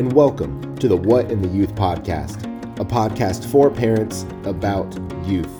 and 0.00 0.14
welcome 0.14 0.74
to 0.76 0.88
the 0.88 0.96
What 0.96 1.30
in 1.30 1.42
the 1.42 1.48
Youth 1.48 1.74
podcast, 1.74 2.42
a 2.80 2.84
podcast 2.86 3.44
for 3.44 3.68
parents 3.68 4.24
about 4.44 4.98
youth. 5.26 5.52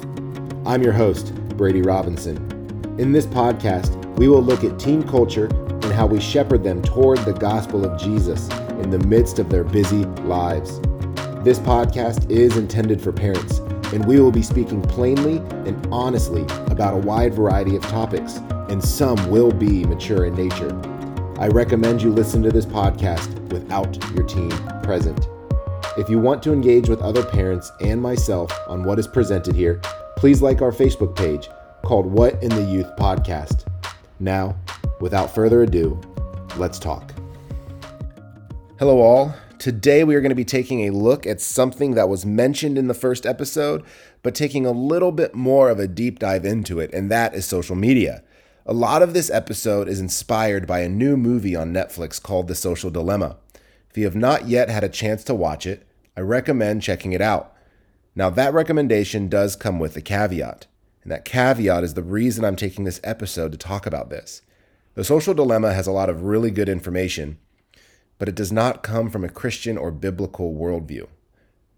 I'm 0.64 0.82
your 0.82 0.94
host, 0.94 1.34
Brady 1.58 1.82
Robinson. 1.82 2.38
In 2.98 3.12
this 3.12 3.26
podcast, 3.26 3.94
we 4.16 4.28
will 4.28 4.42
look 4.42 4.64
at 4.64 4.78
teen 4.78 5.02
culture 5.02 5.44
and 5.44 5.92
how 5.92 6.06
we 6.06 6.20
shepherd 6.20 6.64
them 6.64 6.80
toward 6.80 7.18
the 7.18 7.34
gospel 7.34 7.84
of 7.84 8.00
Jesus 8.00 8.48
in 8.82 8.88
the 8.88 9.00
midst 9.00 9.38
of 9.38 9.50
their 9.50 9.62
busy 9.62 10.06
lives. 10.24 10.80
This 11.44 11.58
podcast 11.58 12.30
is 12.30 12.56
intended 12.56 12.98
for 13.02 13.12
parents, 13.12 13.58
and 13.92 14.06
we 14.06 14.20
will 14.20 14.32
be 14.32 14.40
speaking 14.40 14.80
plainly 14.80 15.36
and 15.68 15.86
honestly 15.92 16.44
about 16.70 16.94
a 16.94 17.06
wide 17.06 17.34
variety 17.34 17.76
of 17.76 17.82
topics, 17.82 18.36
and 18.70 18.82
some 18.82 19.30
will 19.30 19.52
be 19.52 19.84
mature 19.84 20.24
in 20.24 20.34
nature. 20.34 20.70
I 21.40 21.46
recommend 21.46 22.02
you 22.02 22.12
listen 22.12 22.42
to 22.42 22.50
this 22.50 22.66
podcast 22.66 23.50
without 23.50 23.96
your 24.14 24.26
team 24.26 24.50
present. 24.82 25.26
If 25.96 26.10
you 26.10 26.18
want 26.18 26.42
to 26.42 26.52
engage 26.52 26.90
with 26.90 27.00
other 27.00 27.24
parents 27.24 27.72
and 27.80 27.98
myself 28.02 28.52
on 28.68 28.84
what 28.84 28.98
is 28.98 29.06
presented 29.06 29.56
here, 29.56 29.80
please 30.18 30.42
like 30.42 30.60
our 30.60 30.70
Facebook 30.70 31.16
page 31.16 31.48
called 31.82 32.04
What 32.04 32.34
in 32.42 32.50
the 32.50 32.62
Youth 32.62 32.94
Podcast. 32.98 33.64
Now, 34.18 34.54
without 35.00 35.34
further 35.34 35.62
ado, 35.62 35.98
let's 36.58 36.78
talk. 36.78 37.14
Hello, 38.78 38.98
all. 39.00 39.34
Today, 39.58 40.04
we 40.04 40.14
are 40.16 40.20
going 40.20 40.28
to 40.28 40.34
be 40.34 40.44
taking 40.44 40.88
a 40.88 40.92
look 40.92 41.26
at 41.26 41.40
something 41.40 41.94
that 41.94 42.10
was 42.10 42.26
mentioned 42.26 42.76
in 42.76 42.86
the 42.86 42.92
first 42.92 43.24
episode, 43.24 43.82
but 44.22 44.34
taking 44.34 44.66
a 44.66 44.72
little 44.72 45.10
bit 45.10 45.34
more 45.34 45.70
of 45.70 45.78
a 45.78 45.88
deep 45.88 46.18
dive 46.18 46.44
into 46.44 46.80
it, 46.80 46.92
and 46.92 47.10
that 47.10 47.34
is 47.34 47.46
social 47.46 47.76
media. 47.76 48.22
A 48.66 48.72
lot 48.72 49.02
of 49.02 49.14
this 49.14 49.30
episode 49.30 49.88
is 49.88 50.00
inspired 50.00 50.66
by 50.66 50.80
a 50.80 50.88
new 50.88 51.16
movie 51.16 51.56
on 51.56 51.72
Netflix 51.72 52.22
called 52.22 52.48
The 52.48 52.54
Social 52.54 52.90
Dilemma. 52.90 53.36
If 53.90 53.98
you 53.98 54.04
have 54.04 54.16
not 54.16 54.48
yet 54.48 54.68
had 54.68 54.84
a 54.84 54.88
chance 54.88 55.24
to 55.24 55.34
watch 55.34 55.66
it, 55.66 55.86
I 56.16 56.20
recommend 56.20 56.82
checking 56.82 57.12
it 57.12 57.20
out. 57.20 57.54
Now, 58.14 58.30
that 58.30 58.52
recommendation 58.52 59.28
does 59.28 59.56
come 59.56 59.78
with 59.78 59.96
a 59.96 60.00
caveat, 60.00 60.66
and 61.02 61.10
that 61.10 61.24
caveat 61.24 61.84
is 61.84 61.94
the 61.94 62.02
reason 62.02 62.44
I'm 62.44 62.56
taking 62.56 62.84
this 62.84 63.00
episode 63.02 63.52
to 63.52 63.58
talk 63.58 63.86
about 63.86 64.10
this. 64.10 64.42
The 64.94 65.04
Social 65.04 65.34
Dilemma 65.34 65.72
has 65.72 65.86
a 65.86 65.92
lot 65.92 66.10
of 66.10 66.24
really 66.24 66.50
good 66.50 66.68
information 66.68 67.38
but 68.20 68.28
it 68.28 68.34
does 68.34 68.52
not 68.52 68.82
come 68.82 69.08
from 69.08 69.24
a 69.24 69.30
Christian 69.30 69.78
or 69.78 69.90
biblical 69.90 70.54
worldview. 70.54 71.06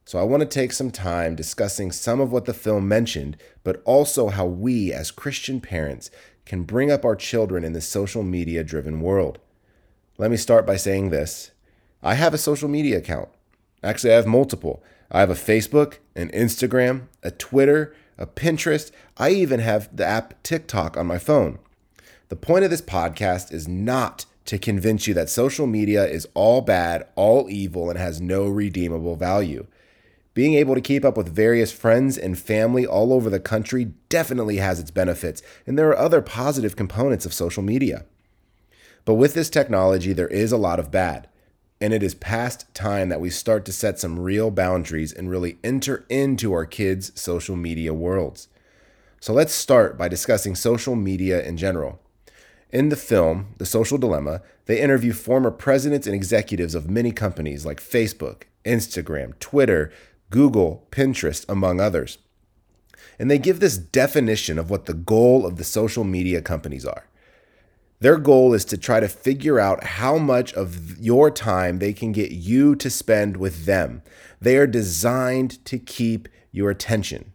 So 0.05 0.19
I 0.19 0.25
want 0.25 0.41
to 0.41 0.49
take 0.49 0.73
some 0.73 0.91
time 0.91 1.37
discussing 1.37 1.93
some 1.93 2.21
of 2.21 2.33
what 2.33 2.47
the 2.47 2.53
film 2.53 2.89
mentioned, 2.89 3.37
but 3.63 3.81
also 3.85 4.29
how 4.29 4.47
we 4.47 4.93
as 4.93 5.13
Christian 5.13 5.61
parents 5.61 6.11
can 6.45 6.65
bring 6.65 6.91
up 6.91 7.05
our 7.05 7.17
children 7.17 7.65
in 7.65 7.73
this 7.73 7.89
social 7.89 8.23
media 8.23 8.65
driven 8.65 9.01
world. 9.01 9.39
Let 10.19 10.31
me 10.31 10.37
start 10.37 10.67
by 10.67 10.77
saying 10.77 11.11
this 11.11 11.53
I 12.03 12.15
have 12.15 12.35
a 12.35 12.39
social 12.39 12.69
media 12.69 12.99
account. 12.99 13.29
Actually, 13.83 14.13
I 14.13 14.17
have 14.17 14.27
multiple. 14.27 14.83
I 15.11 15.21
have 15.21 15.31
a 15.31 15.35
Facebook, 15.35 15.99
an 16.17 16.31
Instagram, 16.31 17.09
a 17.23 17.31
Twitter, 17.31 17.95
a 18.17 18.27
Pinterest. 18.27 18.91
I 19.19 19.31
even 19.31 19.61
have 19.61 19.95
the 19.95 20.07
app 20.07 20.43
TikTok 20.43 20.97
on 20.97 21.07
my 21.07 21.19
phone. 21.19 21.59
The 22.29 22.37
point 22.37 22.65
of 22.65 22.71
this 22.71 22.81
podcast 22.81 23.53
is 23.53 23.69
not 23.69 24.25
to 24.47 24.59
convince 24.59 25.07
you 25.07 25.15
that 25.15 25.29
social 25.29 25.67
media 25.67 26.07
is 26.07 26.27
all 26.35 26.61
bad, 26.61 27.07
all 27.15 27.49
evil, 27.51 27.91
and 27.91 27.99
has 27.99 28.21
no 28.21 28.47
redeemable 28.49 29.17
value. 29.17 29.67
Being 30.35 30.55
able 30.55 30.75
to 30.75 30.81
keep 30.81 31.05
up 31.05 31.17
with 31.17 31.35
various 31.35 31.73
friends 31.73 32.17
and 32.17 32.39
family 32.39 32.87
all 32.87 33.13
over 33.13 33.29
the 33.29 33.41
country 33.41 33.93
definitely 34.09 34.57
has 34.57 34.81
its 34.81 34.91
benefits, 34.91 35.43
and 35.67 35.79
there 35.79 35.89
are 35.91 35.99
other 35.99 36.23
positive 36.23 36.75
components 36.75 37.27
of 37.27 37.35
social 37.35 37.63
media. 37.63 38.07
But 39.05 39.15
with 39.15 39.35
this 39.35 39.51
technology, 39.51 40.13
there 40.13 40.29
is 40.29 40.51
a 40.53 40.57
lot 40.57 40.79
of 40.79 40.91
bad, 40.91 41.29
and 41.83 41.93
it 41.93 42.03
is 42.03 42.15
past 42.15 42.73
time 42.75 43.11
that 43.11 43.21
we 43.21 43.29
start 43.29 43.67
to 43.67 43.73
set 43.73 43.99
some 43.99 44.21
real 44.21 44.51
boundaries 44.51 45.13
and 45.13 45.29
really 45.29 45.59
enter 45.63 46.07
into 46.09 46.53
our 46.53 46.65
kids' 46.65 47.13
social 47.21 47.57
media 47.57 47.93
worlds. 47.93 48.49
So 49.21 49.35
let's 49.35 49.53
start 49.53 49.99
by 49.99 50.09
discussing 50.09 50.55
social 50.55 50.97
media 50.97 51.43
in 51.43 51.57
general. 51.59 52.01
In 52.71 52.89
the 52.89 52.97
film, 52.97 53.49
The 53.59 53.67
Social 53.67 53.99
Dilemma, 53.99 54.41
they 54.65 54.81
interview 54.81 55.13
former 55.13 55.51
presidents 55.51 56.07
and 56.07 56.17
executives 56.17 56.75
of 56.75 56.89
many 56.89 57.13
companies 57.13 57.67
like 57.67 57.81
Facebook, 57.81 58.45
Instagram, 58.65 59.39
Twitter, 59.41 59.93
Google, 60.33 60.89
Pinterest, 60.91 61.45
among 61.49 61.81
others. 61.81 62.19
And 63.19 63.31
they 63.31 63.39
give 63.39 63.61
this 63.61 63.79
definition 63.79 64.59
of 64.59 64.71
what 64.71 64.87
the 64.87 64.95
goal 64.95 65.47
of 65.47 65.57
the 65.57 65.65
social 65.65 66.03
media 66.03 66.43
companies 66.43 66.85
are. 66.85 67.07
Their 68.01 68.17
goal 68.17 68.53
is 68.53 68.65
to 68.65 68.77
try 68.77 68.99
to 68.99 69.07
figure 69.07 69.61
out 69.61 69.85
how 69.85 70.19
much 70.19 70.53
of 70.55 70.99
your 70.99 71.31
time 71.31 71.79
they 71.79 71.93
can 71.93 72.11
get 72.11 72.33
you 72.33 72.75
to 72.77 72.91
spend 72.91 73.37
with 73.37 73.65
them. 73.67 74.03
They 74.41 74.57
are 74.57 74.67
designed 74.67 75.65
to 75.67 75.79
keep 75.79 76.29
your 76.51 76.71
attention. 76.71 77.33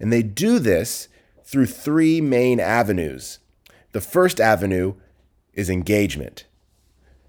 And 0.00 0.12
they 0.12 0.24
do 0.24 0.58
this 0.58 1.06
through 1.44 1.66
three 1.66 2.20
main 2.20 2.58
avenues 2.58 3.38
the 3.92 4.00
first 4.00 4.40
avenue 4.40 4.94
is 5.52 5.68
engagement. 5.68 6.46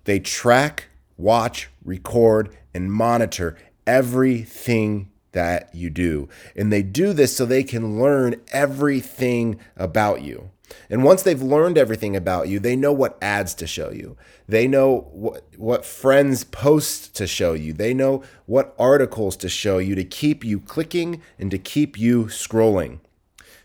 They 0.05 0.19
track, 0.19 0.85
watch, 1.17 1.69
record, 1.83 2.55
and 2.73 2.91
monitor 2.91 3.57
everything 3.85 5.09
that 5.31 5.73
you 5.73 5.89
do. 5.89 6.29
And 6.55 6.71
they 6.71 6.83
do 6.83 7.13
this 7.13 7.35
so 7.35 7.45
they 7.45 7.63
can 7.63 7.99
learn 7.99 8.35
everything 8.51 9.59
about 9.75 10.21
you. 10.21 10.51
And 10.89 11.03
once 11.03 11.23
they've 11.23 11.41
learned 11.41 11.77
everything 11.77 12.15
about 12.15 12.47
you, 12.47 12.59
they 12.59 12.75
know 12.75 12.93
what 12.93 13.17
ads 13.21 13.53
to 13.55 13.67
show 13.67 13.91
you. 13.91 14.17
They 14.47 14.67
know 14.67 15.07
what, 15.11 15.43
what 15.57 15.85
friends 15.85 16.43
post 16.43 17.15
to 17.15 17.27
show 17.27 17.53
you. 17.53 17.73
They 17.73 17.93
know 17.93 18.23
what 18.45 18.75
articles 18.79 19.35
to 19.37 19.49
show 19.49 19.77
you 19.77 19.95
to 19.95 20.03
keep 20.03 20.43
you 20.43 20.59
clicking 20.59 21.21
and 21.37 21.51
to 21.51 21.57
keep 21.57 21.99
you 21.99 22.25
scrolling. 22.25 22.99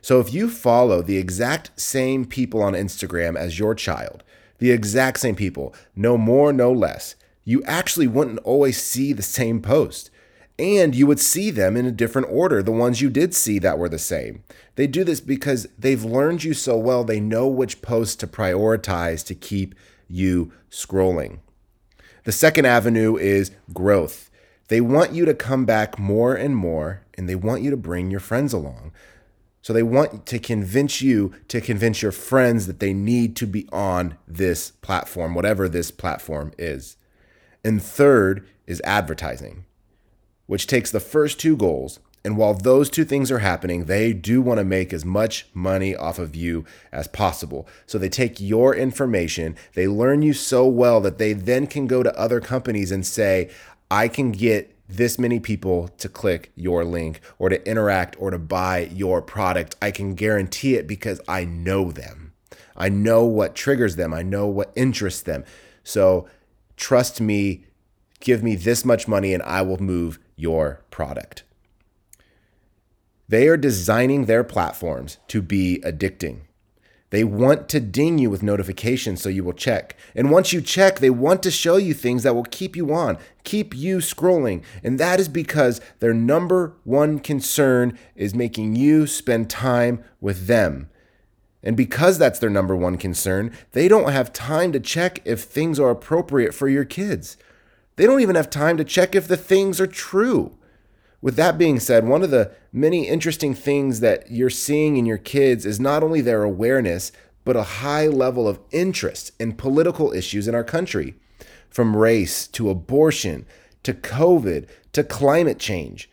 So 0.01 0.21
if 0.21 0.33
you 0.33 0.49
follow 0.49 1.03
the 1.03 1.19
exact 1.19 1.79
same 1.81 2.25
people 2.25 2.63
on 2.63 2.75
Instagram 2.75 3.37
as 3.37 3.59
your 3.59 3.75
child, 3.75 4.23
the 4.59 4.71
exact 4.71 5.21
same 5.21 5.37
people, 5.37 5.75
no 5.95 6.17
more, 6.17 6.53
no 6.53 6.73
less, 6.73 7.15
you 7.49 7.63
actually 7.65 8.07
wouldn't 8.07 8.39
always 8.41 8.77
see 8.77 9.15
the 9.15 9.23
same 9.23 9.63
post. 9.63 10.11
And 10.59 10.95
you 10.95 11.07
would 11.07 11.19
see 11.19 11.51
them 11.51 11.79
in 11.79 11.87
a 11.87 11.91
different 11.91 12.29
order, 12.31 12.63
the 12.63 12.71
ones 12.71 13.01
you 13.01 13.09
did 13.09 13.35
see 13.35 13.59
that 13.61 13.79
were 13.79 13.89
the 13.89 13.99
same. 13.99 14.45
They 14.75 14.87
do 14.87 15.03
this 15.03 15.23
because 15.23 15.67
they've 15.79 16.05
learned 16.05 16.45
you 16.45 16.53
so 16.53 16.77
well, 16.77 17.05
they 17.05 17.21
know 17.21 17.49
which 17.49 17.81
posts 17.81 18.17
to 18.17 18.27
prioritize 18.27 19.25
to 19.25 19.35
keep 19.35 19.75
you 20.09 20.53
scrolling. 20.71 21.39
The 22.25 22.33
second 22.33 22.67
avenue 22.67 23.17
is 23.17 23.51
growth. 23.73 24.31
They 24.69 24.83
want 24.83 25.13
you 25.13 25.25
to 25.25 25.33
come 25.33 25.65
back 25.65 25.99
more 25.99 26.35
and 26.35 26.55
more, 26.55 27.01
and 27.17 27.31
they 27.31 27.35
want 27.35 27.63
you 27.63 27.71
to 27.71 27.79
bring 27.79 28.11
your 28.11 28.21
friends 28.21 28.53
along. 28.53 28.93
So 29.63 29.73
they 29.73 29.83
want 29.83 30.27
to 30.27 30.39
convince 30.39 31.01
you 31.01 31.33
to 31.49 31.63
convince 31.63 32.03
your 32.03 32.13
friends 32.13 32.67
that 32.67 32.81
they 32.81 32.93
need 32.93 33.37
to 33.37 33.47
be 33.47 33.67
on 33.73 34.19
this 34.27 34.73
platform, 34.83 35.35
whatever 35.35 35.67
this 35.67 35.91
platform 35.91 36.53
is. 36.59 36.99
And 37.65 37.83
third 37.83 38.47
is 38.67 38.81
advertising, 38.85 39.65
which 40.47 40.67
takes 40.67 40.91
the 40.91 41.01
first 41.01 41.41
two 41.41 41.57
goals. 41.57 42.01
And 42.25 42.37
while 42.37 42.55
those 42.55 42.91
two 42.91 43.05
things 43.05 43.31
are 43.31 43.39
happening, 43.39 43.85
they 43.85 44.13
do 44.13 44.43
want 44.43 44.59
to 44.59 44.65
make 44.65 44.93
as 44.93 45.05
much 45.05 45.47
money 45.55 45.95
off 45.95 46.19
of 46.19 46.35
you 46.35 46.65
as 46.93 47.09
possible. 47.09 47.67
So 47.87 47.97
they 47.97 48.09
take 48.09 48.41
your 48.41 48.75
information, 48.75 49.57
they 49.75 49.89
learn 49.89 50.23
you 50.23 50.33
so 50.33 50.67
well 50.67 51.01
that 51.01 51.19
they 51.19 51.33
then 51.33 51.67
can 51.67 51.87
go 51.87 52.03
to 52.03 52.19
other 52.19 52.41
companies 52.41 52.91
and 52.91 53.07
say, 53.07 53.51
I 53.91 54.09
can 54.09 54.33
get 54.33 54.75
this 54.89 55.19
many 55.19 55.39
people 55.39 55.89
to 55.99 56.09
click 56.09 56.51
your 56.57 56.85
link 56.85 57.21
or 57.39 57.49
to 57.49 57.67
interact 57.69 58.17
or 58.19 58.31
to 58.31 58.39
buy 58.39 58.91
your 58.93 59.23
product. 59.23 59.77
I 59.81 59.91
can 59.91 60.15
guarantee 60.15 60.75
it 60.75 60.87
because 60.87 61.21
I 61.29 61.45
know 61.45 61.93
them. 61.93 62.33
I 62.77 62.89
know 62.89 63.25
what 63.25 63.55
triggers 63.55 63.97
them, 63.97 64.15
I 64.15 64.23
know 64.23 64.47
what 64.47 64.73
interests 64.77 65.23
them. 65.23 65.45
So 65.83 66.29
trust 66.79 67.21
me, 67.21 67.67
give 68.21 68.43
me 68.43 68.57
this 68.57 68.85
much 68.85 69.07
money 69.07 69.35
and 69.35 69.43
I 69.43 69.61
will 69.61 69.83
move 69.83 70.19
your 70.37 70.81
product. 70.91 71.43
They 73.29 73.49
are 73.49 73.59
designing 73.59 74.25
their 74.25 74.45
platforms 74.45 75.19
to 75.29 75.43
be 75.43 75.83
addicting. 75.85 76.41
They 77.11 77.25
want 77.25 77.69
to 77.71 77.81
ding 77.81 78.19
you 78.19 78.29
with 78.31 78.43
notifications 78.43 79.23
so 79.23 79.29
you 79.29 79.43
will 79.43 79.55
check. 79.55 79.97
And 80.15 80.31
once 80.31 80.53
you 80.53 80.61
check, 80.61 80.99
they 80.99 81.11
want 81.11 81.43
to 81.43 81.51
show 81.51 81.77
you 81.77 81.95
things 81.95 82.23
that 82.23 82.35
will 82.35 82.45
keep 82.45 82.77
you 82.77 82.93
on, 82.93 83.19
keep 83.45 83.75
you 83.75 83.99
scrolling. 83.99 84.63
And 84.83 85.01
that 85.01 85.19
is 85.19 85.29
because 85.29 85.81
their 86.01 86.13
number 86.13 86.75
one 86.85 87.19
concern 87.19 87.99
is 88.15 88.35
making 88.35 88.77
you 88.77 89.07
spend 89.07 89.49
time 89.49 90.05
with 90.21 90.47
them. 90.47 90.91
And 91.63 91.77
because 91.77 92.19
that's 92.19 92.39
their 92.39 92.51
number 92.51 92.77
one 92.77 92.97
concern, 92.97 93.53
they 93.73 93.89
don't 93.89 94.13
have 94.13 94.33
time 94.33 94.73
to 94.73 94.81
check 94.81 95.21
if 95.25 95.43
things 95.43 95.81
are 95.81 95.91
appropriate 95.91 96.55
for 96.55 96.69
your 96.69 96.85
kids. 96.85 97.37
They 97.97 98.07
don't 98.07 98.21
even 98.21 98.37
have 98.37 98.49
time 98.49 98.77
to 98.77 98.85
check 98.85 99.15
if 99.15 99.27
the 99.27 99.37
things 99.37 99.81
are 99.81 99.87
true. 99.89 100.57
With 101.21 101.35
that 101.35 101.59
being 101.59 101.81
said, 101.81 102.07
one 102.07 102.23
of 102.23 102.31
the 102.31 102.53
many 102.73 103.09
interesting 103.09 103.55
things 103.55 103.99
that 104.01 104.31
you're 104.31 104.51
seeing 104.51 104.97
in 104.97 105.05
your 105.05 105.19
kids 105.19 105.67
is 105.67 105.81
not 105.81 106.05
only 106.05 106.21
their 106.21 106.45
awareness, 106.45 107.11
but 107.45 107.57
a 107.57 107.63
high 107.83 108.07
level 108.07 108.47
of 108.47 108.61
interest 108.71 109.33
in 109.41 109.53
political 109.55 110.13
issues 110.13 110.47
in 110.47 110.55
our 110.55 110.63
country. 110.63 111.17
from 111.69 111.97
race 111.97 112.47
to 112.49 112.71
abortion 112.71 113.47
to 113.83 113.95
COVID 113.95 114.69
to 114.93 115.05
climate 115.05 115.59
change. 115.59 116.11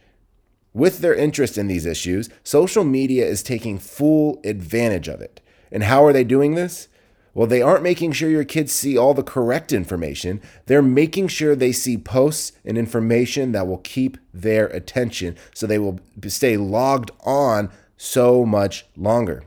With 0.75 0.99
their 0.99 1.15
interest 1.15 1.57
in 1.57 1.67
these 1.67 1.85
issues, 1.85 2.29
social 2.43 2.83
media 2.83 3.25
is 3.25 3.41
taking 3.41 3.79
full 3.79 4.41
advantage 4.43 5.07
of 5.07 5.21
it. 5.21 5.39
And 5.71 5.83
how 5.83 6.03
are 6.03 6.11
they 6.11 6.25
doing 6.25 6.55
this? 6.55 6.89
Well, 7.33 7.47
they 7.47 7.61
aren't 7.61 7.81
making 7.81 8.11
sure 8.11 8.29
your 8.29 8.43
kids 8.43 8.73
see 8.73 8.97
all 8.97 9.13
the 9.13 9.23
correct 9.23 9.71
information. 9.71 10.41
They're 10.65 10.81
making 10.81 11.29
sure 11.29 11.55
they 11.55 11.71
see 11.71 11.97
posts 11.97 12.51
and 12.65 12.77
information 12.77 13.53
that 13.53 13.67
will 13.67 13.77
keep 13.77 14.17
their 14.33 14.67
attention 14.67 15.37
so 15.53 15.65
they 15.65 15.79
will 15.79 16.01
stay 16.27 16.57
logged 16.57 17.09
on 17.21 17.71
so 17.95 18.45
much 18.45 18.85
longer. 18.97 19.43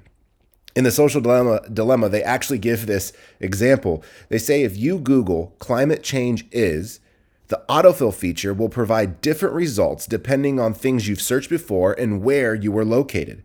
In 0.75 0.85
the 0.85 0.91
social 0.91 1.21
dilemma, 1.21 1.61
dilemma, 1.71 2.09
they 2.09 2.23
actually 2.23 2.59
give 2.59 2.87
this 2.87 3.13
example. 3.39 4.03
They 4.31 4.39
say 4.39 4.63
if 4.63 4.79
you 4.79 4.99
Google 4.99 5.55
climate 5.59 6.03
change 6.03 6.47
is, 6.53 7.01
the 7.49 7.63
autofill 7.69 8.15
feature 8.15 8.53
will 8.55 8.69
provide 8.69 9.21
different 9.21 9.55
results 9.55 10.07
depending 10.07 10.61
on 10.61 10.75
things 10.75 11.09
you've 11.09 11.21
searched 11.21 11.51
before 11.51 11.93
and 11.95 12.23
where 12.23 12.55
you 12.55 12.71
were 12.71 12.85
located. 12.85 13.43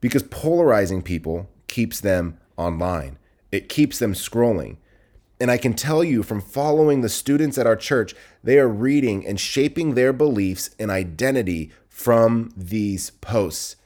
Because 0.00 0.22
polarizing 0.24 1.02
people 1.02 1.48
keeps 1.66 2.00
them 2.00 2.38
online, 2.56 3.18
it 3.50 3.68
keeps 3.68 3.98
them 3.98 4.14
scrolling. 4.14 4.76
And 5.40 5.50
I 5.50 5.58
can 5.58 5.74
tell 5.74 6.02
you 6.02 6.22
from 6.22 6.40
following 6.40 7.00
the 7.00 7.08
students 7.08 7.58
at 7.58 7.66
our 7.66 7.76
church, 7.76 8.14
they 8.42 8.58
are 8.58 8.68
reading 8.68 9.26
and 9.26 9.38
shaping 9.38 9.94
their 9.94 10.12
beliefs 10.12 10.70
and 10.78 10.90
identity 10.90 11.72
from 11.88 12.52
these 12.56 13.10
posts. 13.10 13.76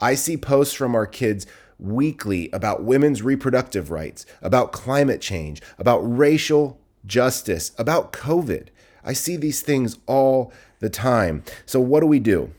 I 0.00 0.14
see 0.14 0.36
posts 0.36 0.74
from 0.74 0.94
our 0.94 1.06
kids 1.06 1.46
weekly 1.78 2.50
about 2.52 2.82
women's 2.82 3.22
reproductive 3.22 3.90
rights, 3.90 4.26
about 4.42 4.72
climate 4.72 5.20
change, 5.20 5.62
about 5.78 5.98
racial 6.00 6.80
justice, 7.06 7.72
about 7.78 8.12
COVID. 8.12 8.68
I 9.08 9.14
see 9.14 9.36
these 9.36 9.62
things 9.62 9.98
all 10.06 10.52
the 10.80 10.90
time. 10.90 11.42
So, 11.64 11.80
what 11.80 12.00
do 12.00 12.06
we 12.06 12.20
do? 12.20 12.52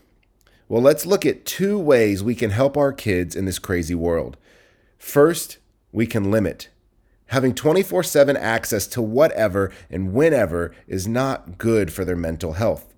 Well, 0.68 0.82
let's 0.82 1.06
look 1.06 1.24
at 1.24 1.46
two 1.46 1.78
ways 1.78 2.24
we 2.24 2.34
can 2.34 2.50
help 2.50 2.76
our 2.76 2.92
kids 2.92 3.36
in 3.36 3.44
this 3.44 3.60
crazy 3.60 3.94
world. 3.94 4.36
First, 4.98 5.58
we 5.92 6.08
can 6.08 6.32
limit. 6.32 6.68
Having 7.26 7.54
24 7.54 8.02
7 8.02 8.36
access 8.36 8.88
to 8.88 9.00
whatever 9.00 9.70
and 9.88 10.12
whenever 10.12 10.74
is 10.88 11.06
not 11.06 11.56
good 11.56 11.92
for 11.92 12.04
their 12.04 12.16
mental 12.16 12.54
health. 12.54 12.92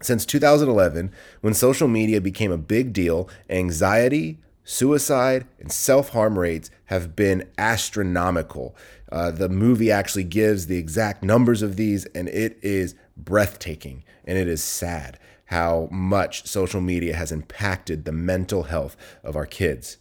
Since 0.00 0.24
2011, 0.26 1.10
when 1.40 1.54
social 1.54 1.88
media 1.88 2.20
became 2.20 2.52
a 2.52 2.58
big 2.58 2.92
deal, 2.92 3.28
anxiety, 3.50 4.38
suicide, 4.68 5.46
and 5.58 5.72
self 5.72 6.10
harm 6.10 6.38
rates 6.38 6.70
have 6.86 7.16
been 7.16 7.48
astronomical. 7.56 8.76
Uh, 9.10 9.30
the 9.30 9.48
movie 9.48 9.90
actually 9.90 10.24
gives 10.24 10.66
the 10.66 10.76
exact 10.76 11.24
numbers 11.24 11.62
of 11.62 11.76
these, 11.76 12.04
and 12.06 12.28
it 12.28 12.58
is 12.62 12.94
breathtaking 13.16 14.04
and 14.24 14.38
it 14.38 14.46
is 14.46 14.62
sad 14.62 15.18
how 15.46 15.88
much 15.90 16.46
social 16.46 16.80
media 16.80 17.16
has 17.16 17.32
impacted 17.32 18.04
the 18.04 18.12
mental 18.12 18.64
health 18.64 18.96
of 19.24 19.34
our 19.34 19.46
kids. 19.46 19.96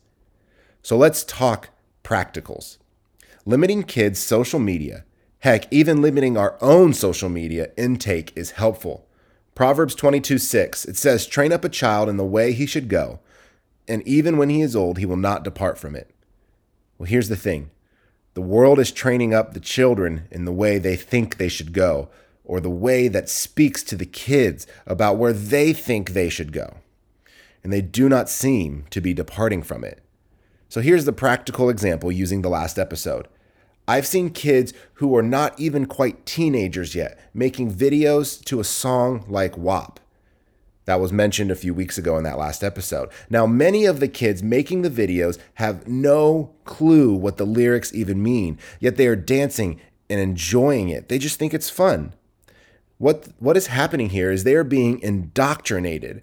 So 0.81 0.98
let's 0.98 1.24
talk 1.24 1.70
practicals. 2.04 2.78
Limiting 3.46 3.84
kids' 3.84 4.20
social 4.20 4.60
media, 4.60 5.06
heck, 5.40 5.72
even 5.72 6.02
limiting 6.02 6.36
our 6.36 6.58
own 6.60 6.94
social 6.94 7.30
media 7.30 7.70
intake 7.78 8.34
is 8.36 8.52
helpful. 8.52 9.08
Proverbs 9.56 9.96
22 9.96 10.38
6, 10.38 10.86
it 10.86 10.98
says, 10.98 11.25
Train 11.25 11.54
up 11.54 11.63
a 11.63 11.70
child 11.70 12.10
in 12.10 12.18
the 12.18 12.25
way 12.25 12.52
he 12.52 12.66
should 12.66 12.90
go, 12.90 13.22
and 13.88 14.06
even 14.07 14.38
when 14.38 14.50
he 14.50 14.62
is 14.62 14.75
old, 14.75 14.98
he 14.98 15.06
will 15.06 15.18
not 15.18 15.44
depart 15.44 15.78
from 15.78 15.95
it. 15.95 16.12
Well, 16.98 17.07
here's 17.07 17.30
the 17.30 17.36
thing 17.36 17.69
the 18.34 18.42
world 18.42 18.80
is 18.80 18.92
training 18.92 19.34
up 19.34 19.54
the 19.54 19.60
children 19.60 20.28
in 20.30 20.45
the 20.45 20.54
way 20.54 20.78
they 20.78 20.95
think 20.95 21.38
they 21.38 21.48
should 21.48 21.74
go, 21.74 22.10
or 22.44 22.60
the 22.60 22.69
way 22.69 23.07
that 23.07 23.30
speaks 23.30 23.84
to 23.84 23.95
the 23.95 24.06
kids 24.06 24.68
about 24.86 25.18
where 25.18 25.34
they 25.34 25.74
think 25.74 26.12
they 26.12 26.30
should 26.30 26.51
go. 26.51 26.78
And 27.63 27.74
they 27.74 27.81
do 27.81 28.07
not 28.07 28.30
seem 28.30 28.86
to 28.92 29.01
be 29.01 29.13
departing 29.13 29.63
from 29.63 29.84
it. 29.84 30.01
So 30.69 30.81
here's 30.81 31.06
the 31.06 31.13
practical 31.13 31.69
example 31.69 32.12
using 32.12 32.42
the 32.42 32.50
last 32.50 32.78
episode. 32.78 33.28
I've 33.88 34.06
seen 34.06 34.30
kids 34.30 34.74
who 34.95 35.16
are 35.16 35.24
not 35.24 35.57
even 35.60 35.86
quite 35.86 36.25
teenagers 36.25 36.94
yet 36.94 37.18
making 37.34 37.74
videos 37.74 38.44
to 38.45 38.60
a 38.60 38.66
song 38.66 39.25
like 39.28 39.57
WAP. 39.57 40.00
That 40.88 41.01
was 41.01 41.12
mentioned 41.12 41.51
a 41.51 41.56
few 41.56 41.74
weeks 41.74 41.98
ago 41.98 42.18
in 42.18 42.24
that 42.24 42.38
last 42.38 42.63
episode. 42.63 43.10
Now, 43.30 43.45
many 43.45 43.86
of 43.86 44.00
the 44.00 44.07
kids 44.07 44.42
making 44.42 44.84
the 44.84 44.89
videos 44.89 45.38
have 45.56 45.86
no 45.86 46.54
clue 46.63 47.13
what 47.13 47.36
the 47.36 47.45
lyrics 47.45 47.94
even 47.94 48.24
mean, 48.24 48.57
yet 48.80 48.95
they 48.95 49.07
are 49.07 49.16
dancing 49.18 49.81
and 50.10 50.22
enjoying 50.22 50.88
it. 50.88 51.10
They 51.10 51.19
just 51.19 51.38
think 51.38 51.54
it's 51.54 51.69
fun. 51.69 52.13
What, 53.00 53.28
what 53.38 53.57
is 53.57 53.68
happening 53.68 54.12
here 54.12 54.31
is 54.31 54.45
they 54.45 54.56
are 54.56 54.63
being 54.63 55.01
indoctrinated 55.01 56.22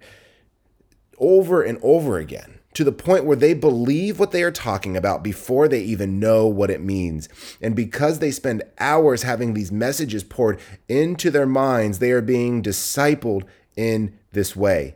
over 1.19 1.61
and 1.61 1.77
over 1.83 2.17
again 2.17 2.57
to 2.73 2.83
the 2.83 2.91
point 2.91 3.23
where 3.23 3.37
they 3.37 3.53
believe 3.53 4.19
what 4.19 4.31
they 4.31 4.41
are 4.41 4.51
talking 4.51 4.97
about 4.97 5.23
before 5.23 5.67
they 5.67 5.81
even 5.81 6.19
know 6.19 6.47
what 6.47 6.71
it 6.71 6.81
means. 6.81 7.29
And 7.61 7.75
because 7.75 8.17
they 8.17 8.31
spend 8.31 8.63
hours 8.79 9.21
having 9.21 9.53
these 9.53 9.71
messages 9.71 10.23
poured 10.23 10.59
into 10.89 11.29
their 11.29 11.45
minds, 11.45 11.99
they 11.99 12.11
are 12.11 12.21
being 12.21 12.63
discipled 12.63 13.43
in 13.77 14.17
this 14.35 14.55
way. 14.55 14.95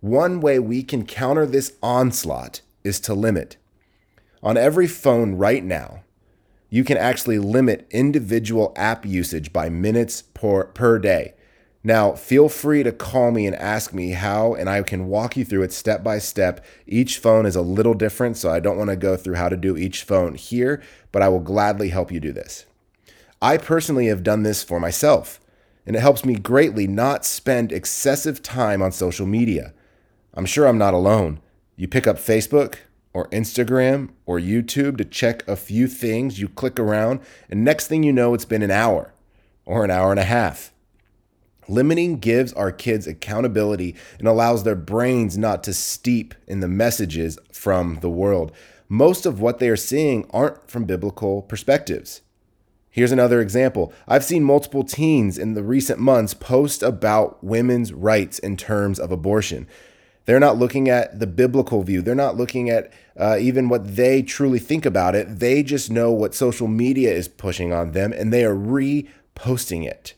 One 0.00 0.40
way 0.40 0.58
we 0.58 0.82
can 0.82 1.06
counter 1.06 1.46
this 1.46 1.72
onslaught 1.82 2.60
is 2.84 3.00
to 3.00 3.14
limit. 3.14 3.56
On 4.42 4.58
every 4.58 4.86
phone 4.86 5.36
right 5.36 5.64
now, 5.64 6.02
you 6.68 6.84
can 6.84 6.98
actually 6.98 7.38
limit 7.38 7.86
individual 7.90 8.74
app 8.76 9.06
usage 9.06 9.52
by 9.52 9.70
minutes 9.70 10.20
per, 10.22 10.64
per 10.64 10.98
day. 10.98 11.32
Now, 11.82 12.12
feel 12.12 12.48
free 12.48 12.82
to 12.82 12.90
call 12.90 13.30
me 13.30 13.46
and 13.46 13.54
ask 13.54 13.94
me 13.94 14.10
how, 14.10 14.54
and 14.54 14.68
I 14.68 14.82
can 14.82 15.06
walk 15.06 15.36
you 15.36 15.44
through 15.44 15.62
it 15.62 15.72
step 15.72 16.02
by 16.02 16.18
step. 16.18 16.64
Each 16.86 17.18
phone 17.18 17.46
is 17.46 17.54
a 17.54 17.62
little 17.62 17.94
different, 17.94 18.36
so 18.36 18.50
I 18.50 18.58
don't 18.58 18.76
want 18.76 18.90
to 18.90 18.96
go 18.96 19.16
through 19.16 19.36
how 19.36 19.48
to 19.48 19.56
do 19.56 19.76
each 19.76 20.02
phone 20.02 20.34
here, 20.34 20.82
but 21.12 21.22
I 21.22 21.28
will 21.28 21.40
gladly 21.40 21.90
help 21.90 22.10
you 22.10 22.18
do 22.18 22.32
this. 22.32 22.66
I 23.40 23.56
personally 23.56 24.06
have 24.08 24.24
done 24.24 24.42
this 24.42 24.64
for 24.64 24.80
myself, 24.80 25.40
and 25.86 25.96
it 25.96 26.00
helps 26.00 26.24
me 26.24 26.34
greatly 26.34 26.86
not 26.86 27.24
spend 27.24 27.72
excessive 27.72 28.42
time 28.42 28.82
on 28.82 28.92
social 28.92 29.26
media. 29.26 29.72
I'm 30.34 30.46
sure 30.46 30.66
I'm 30.66 30.78
not 30.78 30.94
alone. 30.94 31.40
You 31.76 31.88
pick 31.88 32.06
up 32.06 32.16
Facebook 32.16 32.76
or 33.14 33.28
Instagram 33.28 34.10
or 34.26 34.38
YouTube 34.38 34.98
to 34.98 35.04
check 35.04 35.46
a 35.48 35.56
few 35.56 35.86
things, 35.86 36.40
you 36.40 36.48
click 36.48 36.78
around, 36.78 37.20
and 37.48 37.64
next 37.64 37.86
thing 37.86 38.02
you 38.02 38.12
know, 38.12 38.34
it's 38.34 38.44
been 38.44 38.62
an 38.62 38.70
hour 38.70 39.14
or 39.64 39.84
an 39.84 39.90
hour 39.90 40.10
and 40.10 40.20
a 40.20 40.24
half. 40.24 40.72
Limiting 41.68 42.18
gives 42.18 42.52
our 42.52 42.70
kids 42.70 43.06
accountability 43.06 43.96
and 44.18 44.28
allows 44.28 44.62
their 44.62 44.76
brains 44.76 45.36
not 45.36 45.64
to 45.64 45.74
steep 45.74 46.34
in 46.46 46.60
the 46.60 46.68
messages 46.68 47.38
from 47.52 47.98
the 48.00 48.10
world. 48.10 48.52
Most 48.88 49.26
of 49.26 49.40
what 49.40 49.58
they 49.58 49.68
are 49.68 49.76
seeing 49.76 50.28
aren't 50.30 50.70
from 50.70 50.84
biblical 50.84 51.42
perspectives. 51.42 52.22
Here's 52.96 53.12
another 53.12 53.42
example. 53.42 53.92
I've 54.08 54.24
seen 54.24 54.42
multiple 54.42 54.82
teens 54.82 55.36
in 55.36 55.52
the 55.52 55.62
recent 55.62 56.00
months 56.00 56.32
post 56.32 56.82
about 56.82 57.44
women's 57.44 57.92
rights 57.92 58.38
in 58.38 58.56
terms 58.56 58.98
of 58.98 59.12
abortion. 59.12 59.68
They're 60.24 60.40
not 60.40 60.56
looking 60.56 60.88
at 60.88 61.20
the 61.20 61.26
biblical 61.26 61.82
view. 61.82 62.00
They're 62.00 62.14
not 62.14 62.38
looking 62.38 62.70
at 62.70 62.90
uh, 63.14 63.36
even 63.38 63.68
what 63.68 63.96
they 63.96 64.22
truly 64.22 64.58
think 64.58 64.86
about 64.86 65.14
it. 65.14 65.40
They 65.40 65.62
just 65.62 65.90
know 65.90 66.10
what 66.10 66.34
social 66.34 66.68
media 66.68 67.12
is 67.12 67.28
pushing 67.28 67.70
on 67.70 67.92
them 67.92 68.14
and 68.14 68.32
they 68.32 68.46
are 68.46 68.56
reposting 68.56 69.86
it. 69.86 70.14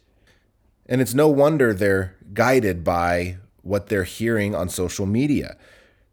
And 0.86 1.00
it's 1.00 1.14
no 1.14 1.26
wonder 1.26 1.74
they're 1.74 2.14
guided 2.32 2.84
by 2.84 3.38
what 3.62 3.88
they're 3.88 4.04
hearing 4.04 4.54
on 4.54 4.68
social 4.68 5.04
media. 5.04 5.56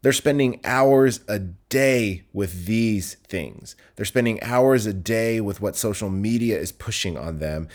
They're 0.06 0.12
spending 0.12 0.60
hours 0.62 1.18
a 1.26 1.40
day 1.40 2.26
with 2.32 2.66
these 2.66 3.14
things. 3.26 3.74
They're 3.96 4.06
spending 4.06 4.40
hours 4.40 4.86
a 4.86 4.92
day 4.92 5.40
with 5.40 5.60
what 5.60 5.74
social 5.74 6.10
media 6.10 6.56
is 6.60 6.70
pushing 6.70 7.18
on 7.18 7.40
them. 7.40 7.66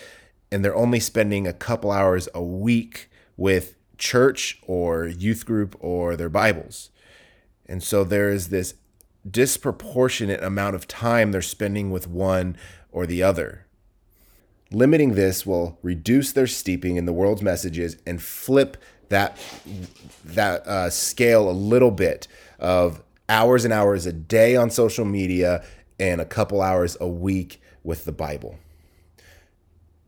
And 0.49 0.63
they're 0.63 0.73
only 0.73 1.01
spending 1.01 1.45
a 1.45 1.51
couple 1.51 1.91
hours 1.91 2.29
a 2.33 2.41
week 2.41 3.09
with 3.35 3.75
church 3.97 4.61
or 4.65 5.07
youth 5.07 5.45
group 5.45 5.75
or 5.81 6.15
their 6.15 6.29
Bibles. 6.29 6.89
And 7.65 7.83
so 7.83 8.05
there 8.05 8.29
is 8.29 8.47
this 8.47 8.75
disproportionate 9.29 10.41
amount 10.41 10.77
of 10.77 10.87
time 10.87 11.33
they're 11.33 11.41
spending 11.41 11.91
with 11.91 12.07
one 12.07 12.55
or 12.93 13.05
the 13.05 13.21
other. 13.21 13.65
Limiting 14.71 15.15
this 15.15 15.45
will 15.45 15.79
reduce 15.81 16.31
their 16.31 16.47
steeping 16.47 16.95
in 16.95 17.05
the 17.05 17.11
world's 17.11 17.41
messages 17.41 17.97
and 18.07 18.21
flip 18.23 18.77
that 19.11 19.37
that 20.25 20.67
uh, 20.67 20.89
scale 20.89 21.49
a 21.49 21.51
little 21.51 21.91
bit 21.91 22.27
of 22.59 23.03
hours 23.29 23.63
and 23.63 23.73
hours 23.73 24.05
a 24.05 24.11
day 24.11 24.55
on 24.55 24.69
social 24.69 25.05
media 25.05 25.63
and 25.99 26.19
a 26.19 26.25
couple 26.25 26.61
hours 26.61 26.97
a 26.99 27.07
week 27.07 27.61
with 27.83 28.05
the 28.05 28.11
Bible. 28.11 28.57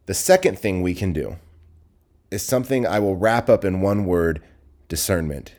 The 0.08 0.14
second 0.14 0.60
thing 0.60 0.82
we 0.82 0.94
can 0.94 1.14
do 1.14 1.38
is 2.30 2.44
something 2.44 2.86
I 2.86 3.00
will 3.00 3.16
wrap 3.16 3.50
up 3.50 3.64
in 3.64 3.80
one 3.80 4.06
word 4.06 4.42
discernment. 4.90 5.54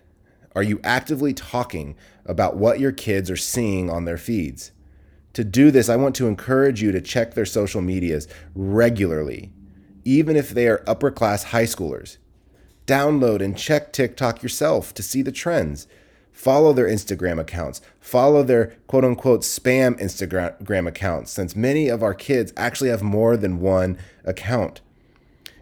Are 0.55 0.63
you 0.63 0.81
actively 0.85 1.33
talking 1.33 1.97
about 2.27 2.57
what 2.57 2.81
your 2.81 2.93
kids 2.93 3.31
are 3.31 3.37
seeing 3.37 3.89
on 3.89 4.05
their 4.05 4.19
feeds? 4.19 4.73
To 5.33 5.45
do 5.45 5.71
this, 5.71 5.89
I 5.89 5.97
want 5.97 6.15
to 6.17 6.29
encourage 6.29 6.83
you 6.83 6.93
to 6.93 7.01
check 7.01 7.35
their 7.35 7.47
social 7.47 7.81
medias 7.81 8.29
regularly, 8.55 9.53
even 10.05 10.37
if 10.37 10.51
they 10.51 10.69
are 10.69 10.85
upper 10.87 11.11
class 11.11 11.45
high 11.45 11.65
schoolers. 11.65 12.19
Download 12.87 13.41
and 13.43 13.57
check 13.57 13.93
TikTok 13.93 14.43
yourself 14.43 14.93
to 14.95 15.03
see 15.03 15.23
the 15.23 15.33
trends. 15.33 15.87
Follow 16.33 16.73
their 16.73 16.89
Instagram 16.89 17.41
accounts. 17.41 17.81
Follow 18.01 18.43
their 18.43 18.77
quote 18.87 19.05
unquote 19.05 19.41
spam 19.41 19.99
Instagram 20.01 20.87
accounts, 20.87 21.31
since 21.31 21.57
many 21.57 21.89
of 21.89 22.03
our 22.03 22.13
kids 22.13 22.53
actually 22.57 22.91
have 22.91 23.03
more 23.03 23.37
than 23.37 23.61
one 23.61 23.97
account. 24.25 24.81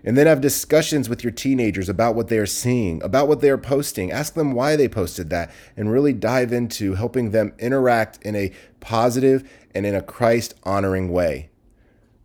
And 0.04 0.18
then 0.18 0.26
have 0.26 0.40
discussions 0.40 1.08
with 1.08 1.22
your 1.22 1.30
teenagers 1.30 1.88
about 1.88 2.16
what 2.16 2.26
they 2.26 2.38
are 2.38 2.46
seeing, 2.46 3.00
about 3.04 3.28
what 3.28 3.40
they 3.40 3.50
are 3.50 3.58
posting. 3.58 4.10
Ask 4.10 4.34
them 4.34 4.52
why 4.52 4.74
they 4.74 4.88
posted 4.88 5.30
that, 5.30 5.52
and 5.76 5.92
really 5.92 6.12
dive 6.12 6.52
into 6.52 6.94
helping 6.94 7.30
them 7.30 7.52
interact 7.60 8.18
in 8.22 8.34
a 8.34 8.50
positive 8.80 9.48
and 9.72 9.86
in 9.86 9.94
a 9.94 10.02
Christ 10.02 10.54
honoring 10.64 11.12
way. 11.12 11.50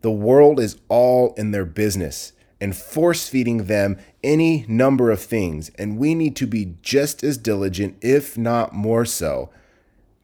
The 0.00 0.10
world 0.10 0.58
is 0.58 0.80
all 0.88 1.34
in 1.34 1.52
their 1.52 1.64
business 1.64 2.32
and 2.60 2.76
force 2.76 3.28
feeding 3.28 3.64
them 3.64 3.98
any 4.22 4.64
number 4.68 5.10
of 5.10 5.20
things. 5.20 5.70
And 5.76 5.98
we 5.98 6.14
need 6.14 6.36
to 6.36 6.46
be 6.46 6.76
just 6.82 7.22
as 7.22 7.38
diligent, 7.38 7.96
if 8.00 8.36
not 8.36 8.74
more 8.74 9.04
so, 9.04 9.50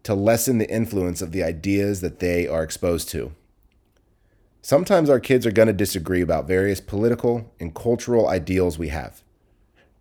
to 0.03 0.15
lessen 0.15 0.59
the 0.59 0.71
influence 0.71 1.23
of 1.23 1.33
the 1.33 1.43
ideas 1.43 2.01
that 2.01 2.19
they 2.21 2.47
are 2.47 2.63
exposed 2.63 3.09
to. 3.11 3.33
Sometimes 4.63 5.11
our 5.11 5.21
kids 5.21 5.47
are 5.47 5.53
going 5.53 5.69
to 5.69 5.75
disagree 5.75 6.23
about 6.23 6.49
various 6.49 6.81
political 6.81 7.53
and 7.61 7.75
cultural 7.75 8.29
ideals 8.29 8.79
we 8.79 8.89
have. 8.89 9.23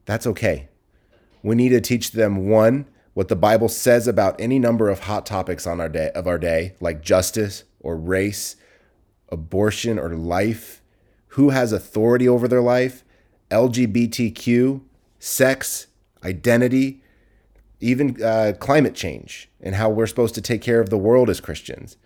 That's 0.05 0.27
okay. 0.27 0.69
We 1.41 1.55
need 1.55 1.69
to 1.69 1.81
teach 1.81 2.11
them 2.11 2.47
one, 2.47 2.87
what 3.13 3.27
the 3.27 3.35
Bible 3.35 3.69
says 3.69 4.07
about 4.07 4.39
any 4.39 4.59
number 4.59 4.89
of 4.89 5.01
hot 5.01 5.25
topics 5.25 5.67
on 5.67 5.79
our 5.79 5.89
day 5.89 6.11
of 6.15 6.27
our 6.27 6.39
day, 6.39 6.75
like 6.79 7.01
justice 7.01 7.63
or 7.79 7.95
race, 7.97 8.55
abortion 9.29 9.99
or 9.99 10.15
life, 10.15 10.81
who 11.33 11.49
has 11.49 11.71
authority 11.71 12.27
over 12.27 12.47
their 12.47 12.61
life, 12.61 13.03
LGBTQ, 13.49 14.81
sex, 15.17 15.87
identity, 16.23 17.01
even 17.79 18.21
uh, 18.21 18.53
climate 18.59 18.93
change, 18.93 19.49
and 19.59 19.73
how 19.73 19.89
we're 19.89 20.05
supposed 20.05 20.35
to 20.35 20.41
take 20.41 20.61
care 20.61 20.79
of 20.79 20.91
the 20.91 20.97
world 20.97 21.31
as 21.31 21.41
Christians. 21.41 21.97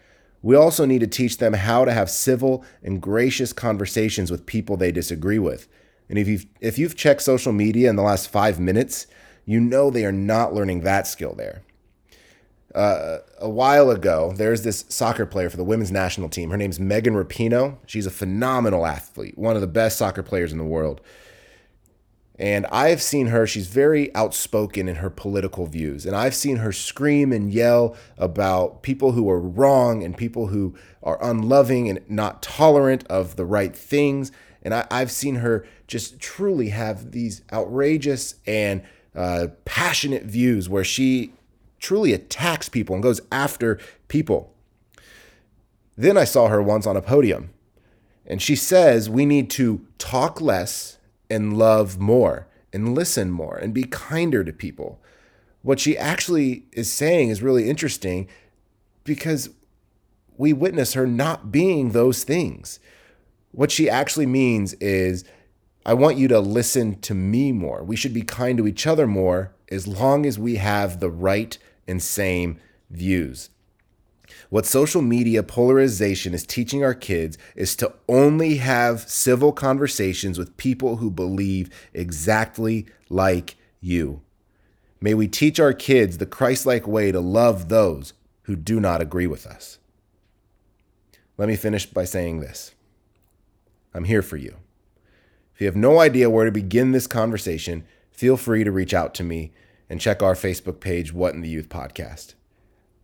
We 0.41 0.55
also 0.55 0.85
need 0.85 0.99
to 0.99 1.07
teach 1.07 1.39
them 1.39 1.53
how 1.53 1.83
to 1.83 1.91
have 1.91 2.09
civil 2.09 2.63
and 2.81 3.01
gracious 3.01 3.51
conversations 3.51 4.31
with 4.31 4.45
people 4.45 4.77
they 4.77 4.93
disagree 4.93 5.39
with. 5.39 5.67
And 6.07 6.17
if 6.17 6.27
you've, 6.29 6.45
if 6.61 6.77
you've 6.77 6.95
checked 6.95 7.21
social 7.21 7.51
media 7.51 7.89
in 7.89 7.97
the 7.97 8.03
last 8.03 8.29
five 8.29 8.61
minutes, 8.61 9.07
you 9.45 9.59
know 9.59 9.89
they 9.89 10.05
are 10.05 10.11
not 10.13 10.53
learning 10.53 10.81
that 10.81 11.05
skill 11.05 11.35
there. 11.35 11.63
Uh, 12.77 13.21
a 13.39 13.49
while 13.49 13.89
ago, 13.89 14.31
there's 14.35 14.61
this 14.61 14.85
soccer 14.87 15.25
player 15.25 15.49
for 15.49 15.57
the 15.57 15.63
women's 15.63 15.91
national 15.91 16.29
team. 16.29 16.51
Her 16.51 16.57
name's 16.57 16.79
Megan 16.79 17.15
Rapinoe. 17.15 17.77
She's 17.87 18.05
a 18.05 18.11
phenomenal 18.11 18.85
athlete, 18.85 19.35
one 19.35 19.55
of 19.55 19.61
the 19.61 19.67
best 19.67 19.97
soccer 19.97 20.21
players 20.21 20.51
in 20.51 20.59
the 20.59 20.63
world. 20.63 21.01
And 22.37 22.67
I've 22.67 23.01
seen 23.01 23.27
her, 23.27 23.47
she's 23.47 23.65
very 23.65 24.13
outspoken 24.13 24.87
in 24.87 24.97
her 24.97 25.09
political 25.09 25.65
views. 25.65 26.05
And 26.05 26.15
I've 26.15 26.35
seen 26.35 26.57
her 26.57 26.71
scream 26.71 27.33
and 27.33 27.51
yell 27.51 27.97
about 28.15 28.83
people 28.83 29.13
who 29.13 29.27
are 29.27 29.39
wrong 29.39 30.03
and 30.03 30.15
people 30.15 30.45
who 30.45 30.75
are 31.01 31.17
unloving 31.19 31.89
and 31.89 32.07
not 32.07 32.43
tolerant 32.43 33.07
of 33.07 33.37
the 33.37 33.45
right 33.45 33.75
things. 33.75 34.31
And 34.61 34.75
I, 34.75 34.85
have 34.91 35.09
seen 35.09 35.37
her 35.37 35.65
just 35.87 36.19
truly 36.19 36.69
have 36.69 37.11
these 37.11 37.41
outrageous 37.51 38.35
and 38.45 38.83
uh, 39.15 39.47
passionate 39.65 40.25
views 40.25 40.69
where 40.69 40.83
she 40.83 41.33
truly 41.79 42.13
attacks 42.13 42.69
people 42.69 42.95
and 42.95 43.03
goes 43.03 43.21
after 43.31 43.79
people. 44.07 44.53
Then 45.95 46.17
I 46.17 46.23
saw 46.25 46.47
her 46.47 46.61
once 46.61 46.85
on 46.85 46.95
a 46.95 47.01
podium, 47.01 47.51
and 48.25 48.41
she 48.41 48.55
says 48.55 49.09
we 49.09 49.25
need 49.25 49.49
to 49.51 49.85
talk 49.97 50.39
less 50.41 50.97
and 51.29 51.57
love 51.57 51.99
more 51.99 52.47
and 52.71 52.93
listen 52.93 53.31
more 53.31 53.57
and 53.57 53.73
be 53.73 53.83
kinder 53.83 54.43
to 54.43 54.53
people. 54.53 55.01
What 55.61 55.79
she 55.79 55.97
actually 55.97 56.65
is 56.71 56.91
saying 56.91 57.29
is 57.29 57.41
really 57.41 57.69
interesting 57.69 58.27
because 59.03 59.49
we 60.37 60.53
witness 60.53 60.93
her 60.93 61.07
not 61.07 61.51
being 61.51 61.91
those 61.91 62.23
things. 62.23 62.79
What 63.51 63.71
she 63.71 63.89
actually 63.89 64.27
means 64.27 64.73
is 64.75 65.23
I 65.85 65.93
want 65.93 66.17
you 66.17 66.27
to 66.27 66.39
listen 66.39 66.99
to 67.01 67.15
me 67.15 67.51
more. 67.51 67.83
We 67.83 67.95
should 67.95 68.13
be 68.13 68.21
kind 68.21 68.57
to 68.59 68.67
each 68.67 68.85
other 68.85 69.07
more 69.07 69.53
as 69.71 69.87
long 69.87 70.25
as 70.25 70.39
we 70.39 70.55
have 70.55 70.99
the 70.99 71.09
right 71.09 71.57
and 71.87 72.01
same 72.01 72.59
views. 72.89 73.49
What 74.49 74.65
social 74.65 75.01
media 75.01 75.43
polarization 75.43 76.33
is 76.33 76.45
teaching 76.45 76.83
our 76.83 76.93
kids 76.93 77.37
is 77.55 77.75
to 77.77 77.93
only 78.07 78.57
have 78.57 79.09
civil 79.09 79.51
conversations 79.51 80.37
with 80.37 80.57
people 80.57 80.97
who 80.97 81.11
believe 81.11 81.69
exactly 81.93 82.85
like 83.09 83.55
you. 83.81 84.21
May 84.99 85.13
we 85.13 85.27
teach 85.27 85.59
our 85.59 85.73
kids 85.73 86.17
the 86.17 86.25
Christ 86.25 86.65
like 86.65 86.87
way 86.87 87.11
to 87.11 87.19
love 87.19 87.69
those 87.69 88.13
who 88.43 88.55
do 88.55 88.79
not 88.79 89.01
agree 89.01 89.27
with 89.27 89.45
us. 89.45 89.79
Let 91.37 91.49
me 91.49 91.55
finish 91.55 91.85
by 91.85 92.05
saying 92.05 92.39
this 92.39 92.73
I'm 93.93 94.05
here 94.05 94.21
for 94.21 94.37
you. 94.37 94.57
If 95.53 95.61
you 95.61 95.67
have 95.67 95.75
no 95.75 95.99
idea 95.99 96.29
where 96.29 96.45
to 96.45 96.51
begin 96.51 96.91
this 96.91 97.07
conversation, 97.07 97.83
feel 98.17 98.35
free 98.35 98.63
to 98.63 98.71
reach 98.71 98.95
out 98.95 99.13
to 99.13 99.23
me 99.23 99.53
and 99.89 100.01
check 100.01 100.21
our 100.21 100.33
Facebook 100.33 100.79
page, 100.79 101.13
What 101.13 101.35
in 101.35 101.41
the 101.41 101.47
Youth 101.47 101.69
Podcast. 101.69 102.33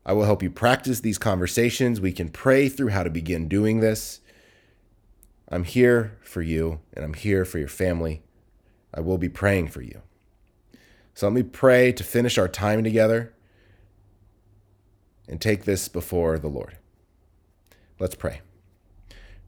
I 0.05 0.12
will 0.12 0.25
help 0.25 0.41
you 0.41 0.50
practice 0.50 1.00
these 1.00 1.20
conversations. 1.20 2.01
We 2.01 2.12
can 2.12 2.29
pray 2.29 2.67
through 2.67 2.89
how 2.89 3.03
to 3.03 3.12
begin 3.12 3.48
doing 3.48 3.79
this. 3.79 4.20
I'm 5.48 5.63
here 5.65 6.17
for 6.24 6.41
you 6.41 6.79
and 6.93 7.05
I'm 7.05 7.13
here 7.13 7.46
for 7.46 7.60
your 7.60 7.67
family. 7.67 8.24
I 8.91 9.01
will 9.01 9.20
be 9.20 9.29
praying 9.29 9.67
for 9.67 9.82
you. 9.82 10.01
So 11.13 11.27
let 11.27 11.34
me 11.34 11.43
pray 11.43 11.91
to 11.91 12.03
finish 12.03 12.39
our 12.39 12.48
time 12.48 12.84
together 12.84 13.34
and 15.27 15.39
take 15.39 15.65
this 15.65 15.88
before 15.88 16.39
the 16.39 16.50
Lord. 16.50 16.77
Let's 18.00 18.15
pray. 18.15 18.41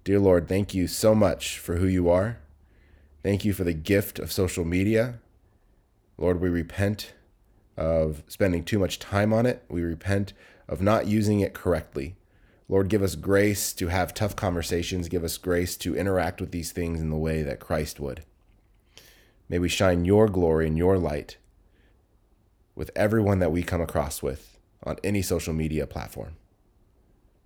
Dear 0.04 0.20
Lord, 0.20 0.48
thank 0.48 0.76
you 0.76 0.86
so 0.88 1.16
much 1.16 1.58
for 1.58 1.78
who 1.78 1.88
you 1.88 2.08
are. 2.08 2.38
Thank 3.24 3.44
you 3.44 3.52
for 3.52 3.64
the 3.64 3.74
gift 3.74 4.20
of 4.20 4.32
social 4.32 4.64
media. 4.64 5.20
Lord, 6.18 6.40
we 6.42 6.50
repent 6.50 7.14
of 7.78 8.24
spending 8.28 8.64
too 8.64 8.80
much 8.80 9.00
time 9.00 9.34
on 9.34 9.46
it. 9.46 9.64
We 9.70 9.82
repent 9.82 10.34
of 10.68 10.82
not 10.82 11.08
using 11.08 11.42
it 11.42 11.54
correctly. 11.54 12.16
Lord, 12.68 12.90
give 12.90 13.04
us 13.04 13.16
grace 13.16 13.74
to 13.74 13.90
have 13.90 14.14
tough 14.14 14.36
conversations. 14.36 15.10
Give 15.10 15.24
us 15.24 15.38
grace 15.38 15.78
to 15.78 15.96
interact 15.96 16.42
with 16.42 16.52
these 16.52 16.72
things 16.72 17.00
in 17.00 17.10
the 17.10 17.18
way 17.18 17.44
that 17.44 17.60
Christ 17.60 18.00
would. 18.00 18.24
May 19.48 19.60
we 19.60 19.70
shine 19.70 20.06
your 20.06 20.28
glory 20.28 20.66
and 20.66 20.78
your 20.78 20.98
light 20.98 21.38
with 22.74 22.90
everyone 22.96 23.40
that 23.40 23.52
we 23.52 23.62
come 23.62 23.82
across 23.82 24.24
with 24.24 24.58
on 24.84 24.98
any 25.04 25.22
social 25.22 25.54
media 25.54 25.86
platform. 25.86 26.36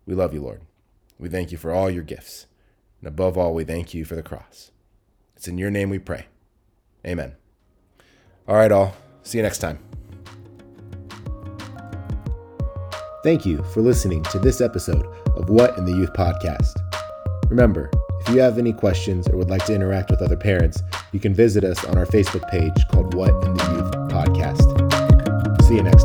We 0.05 0.15
love 0.15 0.33
you, 0.33 0.41
Lord. 0.41 0.61
We 1.17 1.27
thank 1.27 1.51
you 1.51 1.57
for 1.57 1.71
all 1.71 1.89
your 1.89 2.03
gifts. 2.03 2.45
And 3.01 3.07
above 3.07 3.37
all, 3.37 3.53
we 3.53 3.65
thank 3.65 3.93
you 3.93 4.05
for 4.05 4.15
the 4.15 4.23
cross. 4.23 4.71
It's 5.35 5.47
in 5.47 5.57
your 5.57 5.71
name 5.71 5.89
we 5.89 5.99
pray. 5.99 6.27
Amen. 7.05 7.35
All 8.49 8.55
right, 8.55 8.71
all. 8.71 8.95
See 9.21 9.37
you 9.37 9.43
next 9.43 9.59
time. 9.59 9.77
Thank 13.23 13.45
you 13.45 13.61
for 13.73 13.81
listening 13.81 14.23
to 14.23 14.39
this 14.39 14.59
episode 14.59 15.05
of 15.35 15.49
What 15.49 15.77
in 15.77 15.85
the 15.85 15.91
Youth 15.91 16.13
podcast. 16.13 16.73
Remember, 17.49 17.91
if 18.21 18.29
you 18.29 18.39
have 18.39 18.57
any 18.57 18.73
questions 18.73 19.27
or 19.27 19.37
would 19.37 19.51
like 19.51 19.65
to 19.65 19.75
interact 19.75 20.09
with 20.09 20.23
other 20.23 20.37
parents, 20.37 20.81
you 21.11 21.19
can 21.19 21.35
visit 21.35 21.63
us 21.63 21.85
on 21.85 21.95
our 21.97 22.07
Facebook 22.07 22.49
page 22.49 22.87
called 22.89 23.13
What 23.13 23.29
in 23.45 23.53
the 23.53 23.71
Youth 23.71 23.91
podcast. 24.09 25.61
See 25.67 25.75
you 25.75 25.83
next. 25.83 25.98